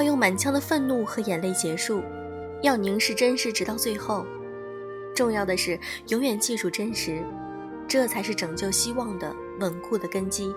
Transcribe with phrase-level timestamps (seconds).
[0.00, 2.02] 要用满腔的愤怒和眼泪结束，
[2.62, 4.24] 要凝视真实直到最后。
[5.14, 7.22] 重要的是，永远记住真实，
[7.86, 10.54] 这才是拯救希望的稳固的根基。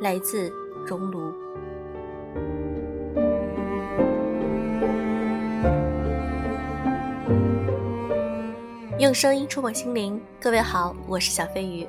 [0.00, 0.52] 来自
[0.84, 1.32] 熔炉。
[8.98, 11.86] 用声音触碰心灵，各位好，我是小飞鱼。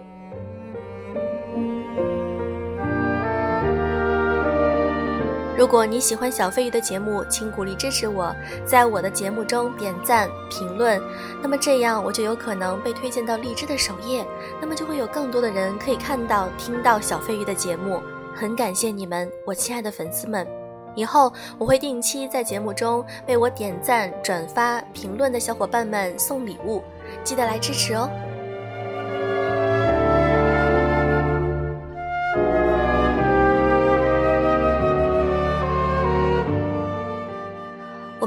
[5.61, 10.99] 如果你喜欢小飞鱼的节目，请鼓励支持我，在我的节目中点赞评论，
[11.39, 14.25] 那么这样我就有可能被推荐到荔枝的首页，
[14.59, 18.01] 那么就会有更多的人可以看到、听到小飞鱼的节目。
[18.33, 20.47] 很感谢你们，我亲爱的粉丝们。
[20.95, 26.81] 以后我会定期在节目中为我点赞、转发、评论的小伙伴们送礼物，
[27.23, 28.09] 记得来支持哦。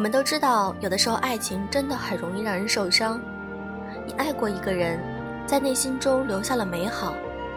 [0.04, 3.18] 我们都知道，有的时候爱情真的很容易让人受伤。
[4.06, 5.00] 你爱过一个人，
[5.46, 7.14] 在内心中留下了美好，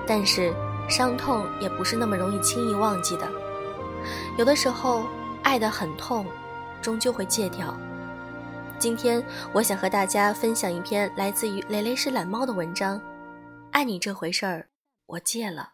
[0.07, 0.53] 但是
[0.87, 3.27] 伤痛也不是那么容易轻易忘记的。
[4.37, 5.05] 有的时候，
[5.43, 6.25] 爱得很痛，
[6.81, 7.77] 终究会戒掉。
[8.79, 12.97] 今天，我想和大家分享一篇来自于蕾蕾是懒猫的文章，
[13.71, 14.69] 《爱你这回事儿，
[15.05, 15.71] 我戒了》。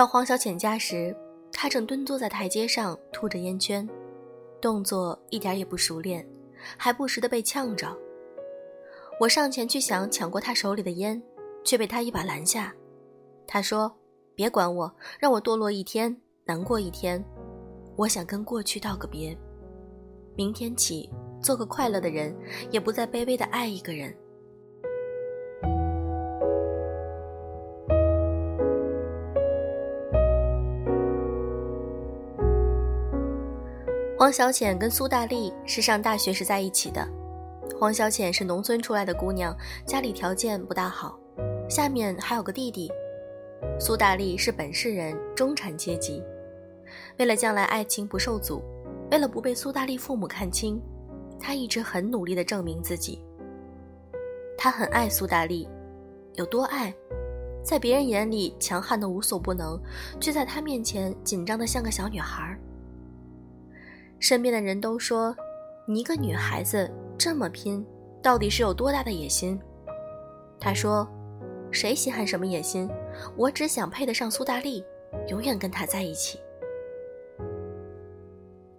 [0.00, 1.14] 到黄小浅家时，
[1.52, 3.86] 他正蹲坐在台阶上吐着烟圈。
[4.58, 6.26] 动作一点也不熟练，
[6.78, 7.94] 还不时的被呛着。
[9.20, 11.22] 我上前去想抢过他手里的烟，
[11.62, 12.74] 却被他一把拦下。
[13.46, 13.94] 他说
[14.34, 16.16] ：“别管我，让我堕落一天，
[16.46, 17.22] 难过一天。
[17.94, 19.36] 我想跟过去道个别，
[20.34, 21.10] 明天起
[21.42, 22.34] 做个快乐的人，
[22.70, 24.16] 也不再卑微的爱一个人。”
[34.20, 37.08] 黄小浅跟苏大力是上大学时在一起的。
[37.80, 41.18] 黄小浅是农村出来的姑娘，家里条件不大好，
[41.70, 42.92] 下面还有个弟弟。
[43.78, 46.22] 苏大力是本市人，中产阶级。
[47.18, 48.62] 为了将来爱情不受阻，
[49.10, 50.78] 为了不被苏大力父母看清，
[51.40, 53.24] 他一直很努力地证明自己。
[54.58, 55.66] 他很爱苏大力，
[56.34, 56.94] 有多爱？
[57.64, 59.80] 在别人眼里强悍的无所不能，
[60.20, 62.54] 却在他面前紧张的像个小女孩。
[64.20, 65.34] 身边的人都说
[65.88, 66.88] ：“你一个女孩子
[67.18, 67.84] 这么拼，
[68.22, 69.58] 到底是有多大的野心？”
[70.60, 71.08] 他说
[71.72, 72.88] ：“谁稀罕什么野心？
[73.34, 74.84] 我只想配得上苏大力，
[75.28, 76.38] 永远跟他在一起。”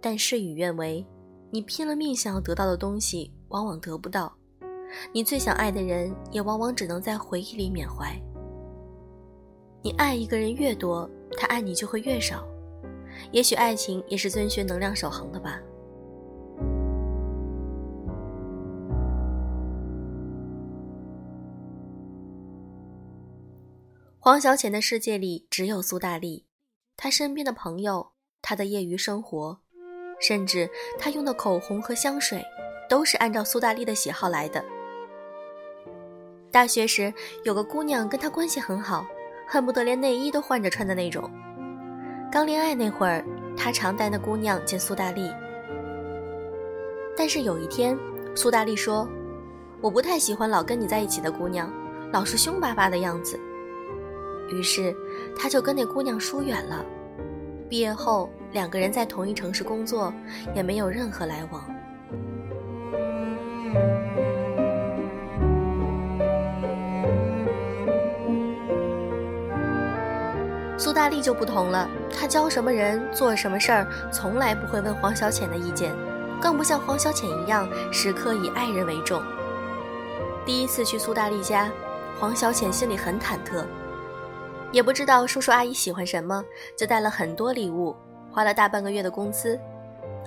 [0.00, 1.04] 但事与愿违，
[1.50, 4.32] 你拼了命想要得到的东西，往往得不到；
[5.12, 8.16] 你最想爱的人，也往往只能在回忆里缅怀。
[9.82, 12.46] 你爱一个人越多，他爱你就会越少。
[13.30, 15.60] 也许爱情也是遵循能量守恒的吧。
[24.18, 26.46] 黄小浅的世界里只有苏大力，
[26.96, 29.58] 他身边的朋友，他的业余生活，
[30.20, 32.40] 甚至他用的口红和香水，
[32.88, 34.64] 都是按照苏大力的喜好来的。
[36.52, 37.12] 大学时
[37.42, 39.04] 有个姑娘跟他关系很好，
[39.48, 41.28] 恨不得连内衣都换着穿的那种。
[42.32, 43.22] 刚恋爱那会儿，
[43.54, 45.30] 他常带那姑娘见苏大力。
[47.14, 47.94] 但是有一天，
[48.34, 49.06] 苏大力说
[49.82, 51.70] ：“我不太喜欢老跟你在一起的姑娘，
[52.10, 53.38] 老是凶巴巴的样子。”
[54.50, 54.96] 于是，
[55.36, 56.82] 他就跟那姑娘疏远了。
[57.68, 60.10] 毕业后，两个人在同一城市工作，
[60.54, 61.62] 也没有任何来往。
[70.82, 75.94] 苏大力就不同了，他教什么人做什么事儿，从来不会问黄小浅的意见，
[76.40, 79.22] 更不像黄小浅一样时刻以爱人为重。
[80.44, 81.70] 第一次去苏大力家，
[82.18, 83.64] 黄小浅心里很忐忑，
[84.72, 86.44] 也不知道叔叔阿姨喜欢什么，
[86.76, 87.94] 就带了很多礼物，
[88.32, 89.56] 花了大半个月的工资，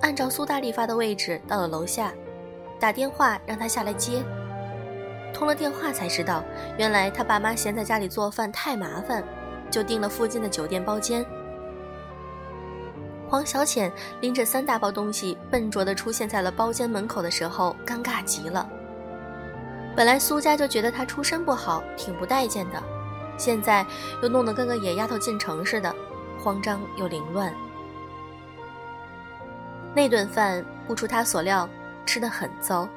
[0.03, 2.13] 按照苏大力发的位置到了楼下，
[2.79, 4.23] 打电话让他下来接。
[5.33, 6.41] 通了电话才知道，
[6.77, 9.21] 原来他爸妈嫌在家里做饭太麻烦。
[9.75, 11.25] 就订了附近的酒店包间。
[13.27, 13.91] 黄小浅
[14.21, 18.69] 拎着三大包东西，笨拙地出现在了包间门口的时候，尴尬极了。
[19.93, 22.81] 本来苏家就觉得他出身不好，挺不待见的，
[23.37, 23.85] 现在
[24.23, 25.93] 又弄得跟个野丫头进城似的，
[26.41, 27.53] 慌张又凌乱。
[29.93, 31.67] 那顿饭不出他所料，
[32.05, 32.87] 吃得很糟。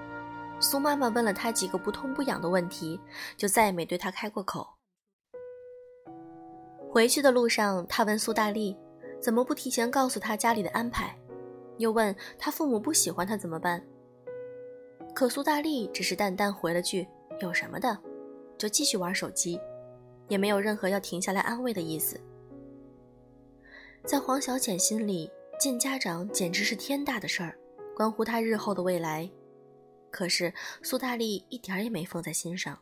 [0.60, 3.00] 苏妈妈问了他几个不痛不痒的问题，
[3.36, 4.77] 就再也没对他开过口。
[6.90, 8.76] 回去的路上，他问苏大力，
[9.20, 11.16] 怎么不提前告诉他家里的安排，
[11.76, 13.82] 又问他父母不喜欢他怎么办。
[15.14, 17.06] 可苏大力只是淡淡回了句
[17.40, 17.96] ：“有什么的？”
[18.56, 19.60] 就继续玩手机，
[20.28, 22.20] 也没有任何要停下来安慰的意思。
[24.04, 25.30] 在黄小浅心里，
[25.60, 27.58] 见家长简直是天大的事儿，
[27.94, 29.30] 关乎他日后的未来。
[30.10, 30.52] 可是
[30.82, 32.78] 苏大力一点也没放在心上。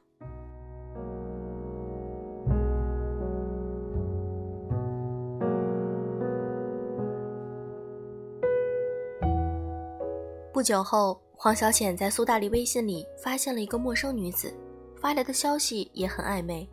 [10.56, 14.50] 不久后，黄小浅在苏大力微信里发现了一个陌生女子，
[14.98, 16.66] 发来的消息也很暧昧。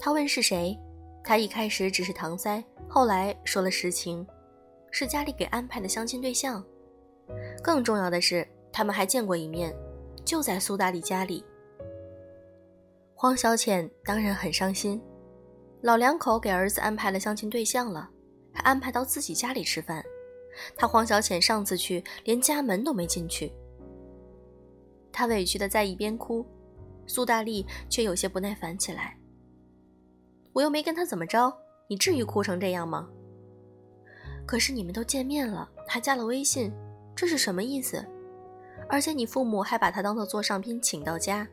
[0.00, 0.74] 她问是谁，
[1.22, 4.26] 他一开始只是搪塞，后来说了实情，
[4.90, 6.64] 是家里给安排的相亲对象。
[7.62, 9.70] 更重要的是，他们还见过一面，
[10.24, 11.44] 就在苏大力家里。
[13.14, 14.98] 黄小浅当然很伤心，
[15.82, 18.08] 老两口给儿子安排了相亲对象了，
[18.50, 20.02] 还安排到自己家里吃饭。
[20.76, 23.52] 他黄小浅上次去连家门都没进去，
[25.12, 26.44] 他委屈的在一边哭，
[27.06, 29.16] 苏大力却有些不耐烦起来。
[30.52, 31.52] 我又没跟他怎么着，
[31.88, 33.08] 你至于哭成这样吗？
[34.46, 36.72] 可是你们都见面了，还加了微信，
[37.14, 38.04] 这是什么意思？
[38.88, 41.46] 而且你父母还把他当做座上宾请到家。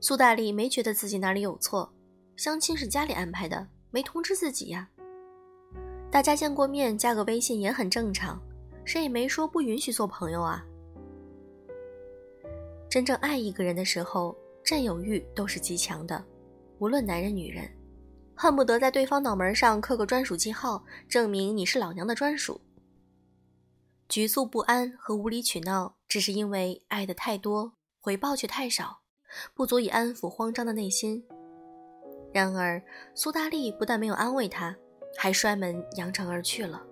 [0.00, 1.92] 苏大力没觉得自己哪里有错，
[2.36, 4.90] 相亲是家里安排的，没通知自己呀。
[6.10, 8.40] 大家见过面，加个微信也很正常，
[8.84, 10.64] 谁也没说不允许做朋友啊。
[12.88, 14.34] 真正爱一个人的时候，
[14.64, 16.24] 占有欲都是极强的，
[16.78, 17.70] 无论男人女人，
[18.34, 22.58] 恨不得在对方脑门上刻个专属记号，证明你是老娘的专属。
[24.08, 29.00] 局促不安和无理取闹，只是因为爱的太多，回报却太少，
[29.54, 31.22] 不足以安抚慌张的内心。
[32.32, 32.82] 然而，
[33.14, 34.74] 苏大力不但没有安慰他。
[35.16, 36.84] 还摔门扬长而去了。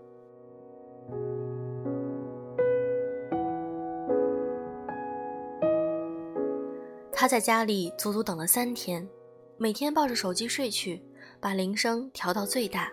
[7.12, 9.08] 他在家里足足等了三天，
[9.56, 11.02] 每天抱着手机睡去，
[11.40, 12.92] 把铃声调到最大。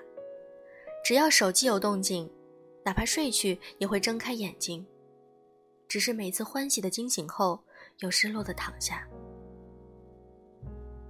[1.03, 2.31] 只要手机有动静，
[2.85, 4.85] 哪怕睡去也会睁开眼睛。
[5.89, 7.59] 只是每次欢喜的惊醒后，
[7.99, 9.05] 又失落的躺下。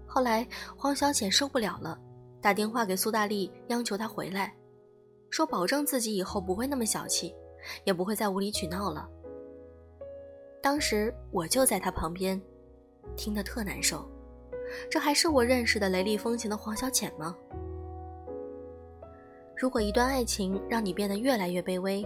[0.08, 0.46] 后来
[0.76, 1.98] 黄小浅受不了了。
[2.44, 4.54] 打电话给苏大力，央求他回来，
[5.30, 7.34] 说保证自己以后不会那么小气，
[7.86, 9.10] 也不会再无理取闹了。
[10.62, 12.40] 当时我就在他旁边，
[13.16, 14.06] 听得特难受。
[14.92, 17.34] 这还是我认识的雷厉风行的黄小浅吗？
[19.56, 22.06] 如果一段爱情让你变得越来越卑微，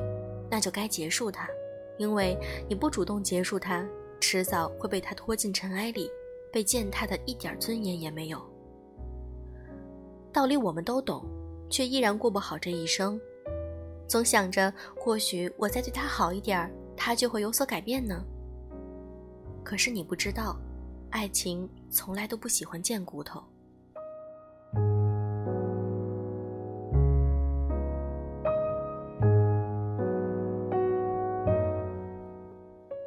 [0.52, 1.50] 那就该结束它，
[1.98, 2.38] 因为
[2.70, 3.84] 你不主动结束它，
[4.20, 6.12] 迟早会被他拖进尘埃里，
[6.52, 8.40] 被践踏的一点尊严也没有。
[10.38, 11.26] 道理我们都懂，
[11.68, 13.20] 却依然过不好这一生，
[14.08, 18.24] 总想着或许我再对他好一点，他就会有所改变呢。
[19.64, 20.56] 可是你不知道，
[21.10, 23.44] 爱情从来都不喜欢贱骨头。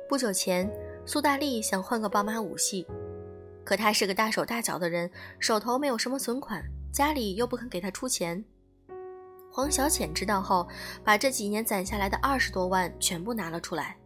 [0.09, 0.69] 不久前，
[1.07, 2.85] 苏大力想换个宝马五系，
[3.63, 6.61] 可他是个大手大脚的人，手头没有什么存款。
[6.93, 8.45] 家里又不肯给他出钱，
[9.51, 10.69] 黄小浅知道后，
[11.05, 13.97] 把这几年攒下来的二十多万全部拿了出来。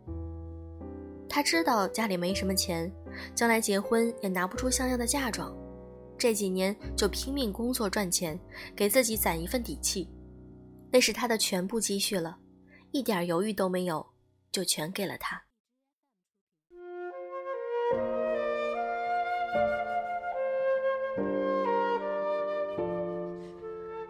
[1.29, 2.93] 他知道家里没什么钱，
[3.35, 5.57] 将来结婚也拿不出像样的嫁妆，
[6.19, 8.39] 这几年就拼命工作赚钱，
[8.77, 10.09] 给自己攒一份底气。
[10.93, 12.39] 那是他的全部积蓄了，
[12.93, 14.07] 一点犹豫都没有，
[14.53, 15.43] 就全给了他。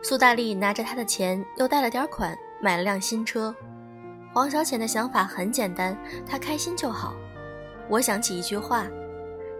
[0.05, 3.55] 苏大力拿着他的钱，又贷了点款，买了辆新车。
[4.35, 5.97] 黄小浅的想法很简单，
[6.27, 7.15] 他开心就好。
[7.89, 8.87] 我想起一句话：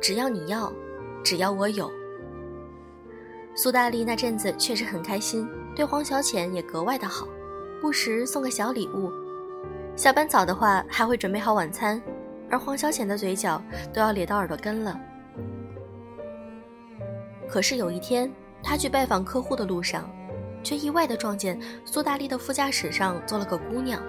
[0.03, 0.71] 只要你要，
[1.25, 1.91] 只要我有。
[3.55, 7.27] 苏大力那阵子确实很开心，对黄小浅也格外的好，
[7.81, 9.11] 不时送个小礼物。
[9.97, 11.99] 下班早的话，还会准备好晚餐，
[12.51, 13.63] 而黄小浅的嘴角
[13.95, 15.01] 都要咧到耳朵根了。
[17.49, 18.31] 可是有一天，
[18.63, 20.07] 他去拜访客户的路上。
[20.65, 24.03] 却意外地撞见苏大力的副驾驶上坐了个姑娘，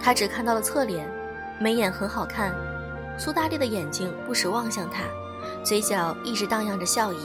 [0.00, 1.06] 他只看到了侧脸，
[1.58, 2.54] 眉眼很好看。
[3.18, 5.02] 苏大力的眼睛不时望向他，
[5.62, 7.18] 嘴角一直荡漾着笑意。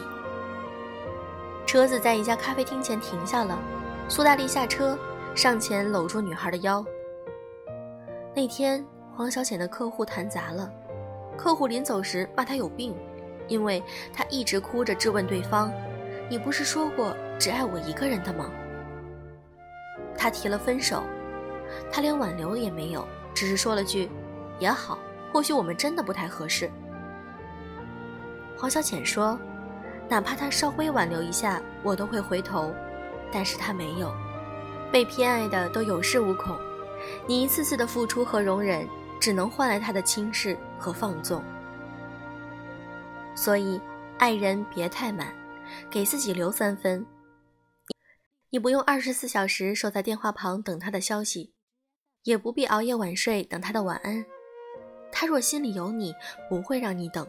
[1.65, 3.57] 车子在一家咖啡厅前停下了，
[4.09, 4.97] 苏大力下车，
[5.35, 6.83] 上前搂住女孩的腰。
[8.35, 10.69] 那天黄小浅的客户谈砸了，
[11.37, 12.93] 客户临走时骂他有病，
[13.47, 13.81] 因为
[14.13, 15.71] 他一直哭着质问对方
[16.29, 18.49] ：“你不是说过只爱我一个人的吗？”
[20.17, 21.03] 他提了分手，
[21.91, 24.09] 他连挽留也没有，只是说了句
[24.59, 24.97] ：“也好，
[25.31, 26.71] 或许我们真的不太合适。”
[28.57, 29.37] 黄小浅说
[30.07, 32.73] ：“哪怕他稍微挽留一下，我都会回头。”
[33.31, 34.13] 但是他没有，
[34.91, 36.57] 被偏爱的都有恃无恐，
[37.27, 38.87] 你一次次的付出和容忍，
[39.19, 41.43] 只能换来他的轻视和放纵。
[43.35, 43.81] 所以，
[44.17, 45.27] 爱人别太满，
[45.89, 47.05] 给自己留三分。
[48.55, 51.51] 你不用二十四小时守在电话旁等他的消息，
[52.23, 54.25] 也不必熬夜晚睡等他的晚安。
[55.11, 56.13] 他若心里有你，
[56.49, 57.25] 不会让你等；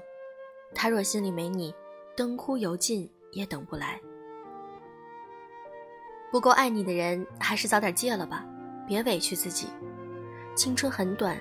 [0.73, 1.75] 他若心里没你，
[2.17, 4.01] 灯枯油尽也等不来。
[6.31, 8.47] 不够爱你的人，还是早点戒了吧，
[8.87, 9.67] 别委屈自己。
[10.55, 11.37] 青春很短，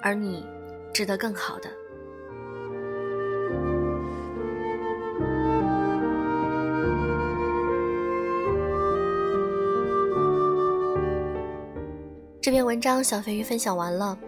[0.00, 0.42] 而你
[0.94, 1.70] 值得更好的。
[12.48, 14.18] 这篇文章小飞鱼分享完了，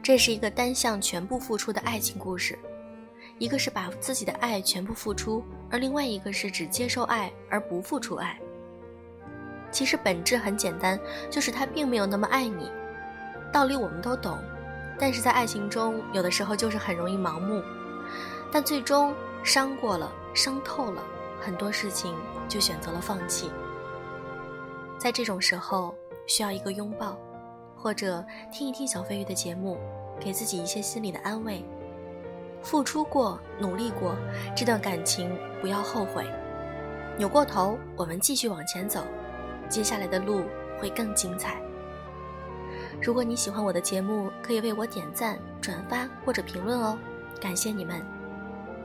[0.00, 2.56] 这是一个单向全部付出的爱情故事，
[3.38, 8.38] 一个是把自己的爱全部付出，而另外一个是只接受爱而不付出爱。
[9.72, 10.96] 其实本质很简单，
[11.28, 12.70] 就是他并没有那么爱你。
[13.52, 14.38] 道理我们都懂，
[14.96, 17.60] 但是在爱情中，有的时候就是很容易盲目。
[18.52, 21.02] 但最终伤过了，伤透了，
[21.40, 22.14] 很多事情
[22.48, 23.50] 就选择了放弃。
[24.96, 25.92] 在这种时候，
[26.28, 27.18] 需要一个拥抱，
[27.86, 29.78] 或者听一听小飞鱼的节目，
[30.18, 31.64] 给自己一些心理的安慰。
[32.60, 34.16] 付出过，努力过，
[34.56, 36.26] 这段感情不要后悔。
[37.16, 39.04] 扭过头，我们继续往前走。
[39.68, 40.42] 接下来的路
[40.80, 41.62] 会更精彩。
[43.00, 46.98] 如果你喜欢我的节目，可以为我点赞、转发或者评论哦，
[47.40, 48.04] 感谢你们。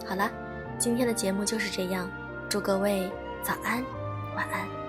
[0.05, 0.29] 好了，
[0.77, 2.08] 今天的节目就是这样，
[2.48, 3.84] 祝各位早安、
[4.36, 4.80] 晚安。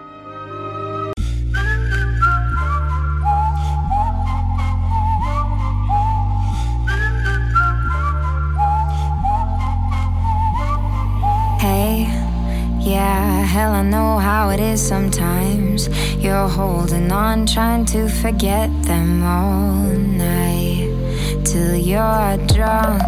[13.52, 15.80] Hell, I know how it is sometimes.
[16.16, 19.85] You're holding on, trying to forget them all
[20.26, 20.88] night.
[21.44, 23.02] Till you're drunk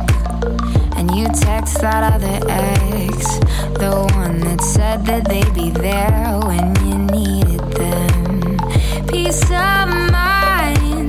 [0.97, 3.39] and you text that other ex.
[3.83, 8.59] The one that said that they'd be there when you needed them.
[9.07, 9.87] Peace of
[10.21, 11.09] mind.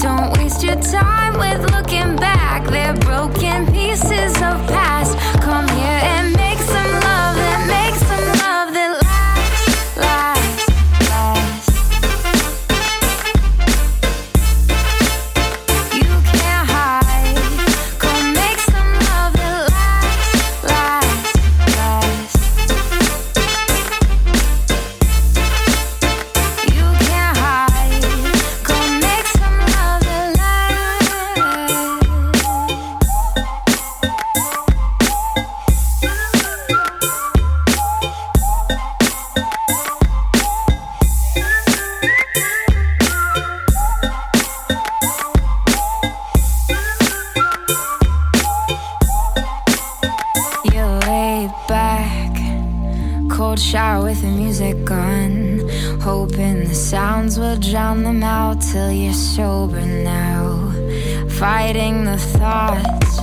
[0.00, 2.60] Don't waste your time with looking back.
[2.68, 4.19] They're broken pieces
[59.70, 60.72] sober now.
[61.28, 63.16] Fighting the thoughts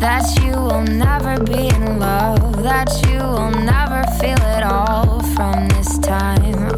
[0.00, 5.68] that you will never be in love, that you will never feel it all from
[5.68, 6.71] this time